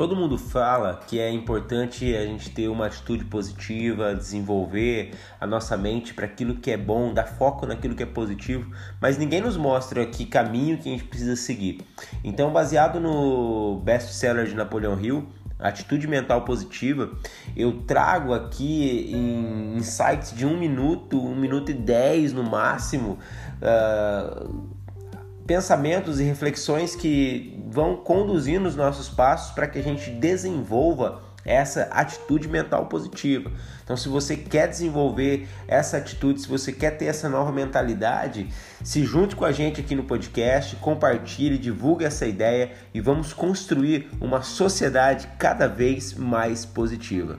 [0.00, 5.76] Todo mundo fala que é importante a gente ter uma atitude positiva, desenvolver a nossa
[5.76, 9.58] mente para aquilo que é bom, dar foco naquilo que é positivo, mas ninguém nos
[9.58, 11.82] mostra que caminho que a gente precisa seguir.
[12.24, 15.28] Então, baseado no best-seller de Napoleão Hill,
[15.58, 17.10] Atitude Mental Positiva,
[17.54, 23.18] eu trago aqui em insights de um minuto, um minuto e dez no máximo.
[23.60, 24.80] Uh,
[25.50, 31.82] pensamentos e reflexões que vão conduzindo os nossos passos para que a gente desenvolva essa
[31.84, 33.50] atitude mental positiva.
[33.82, 38.48] Então, se você quer desenvolver essa atitude, se você quer ter essa nova mentalidade,
[38.82, 44.10] se junte com a gente aqui no podcast, compartilhe, divulgue essa ideia e vamos construir
[44.20, 47.38] uma sociedade cada vez mais positiva.